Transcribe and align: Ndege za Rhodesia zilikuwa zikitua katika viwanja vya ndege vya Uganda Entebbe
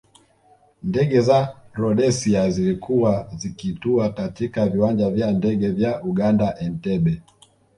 Ndege 0.83 1.21
za 1.21 1.53
Rhodesia 1.73 2.49
zilikuwa 2.51 3.31
zikitua 3.35 4.09
katika 4.13 4.67
viwanja 4.67 5.09
vya 5.09 5.31
ndege 5.31 5.69
vya 5.69 6.01
Uganda 6.03 6.59
Entebbe 6.59 7.21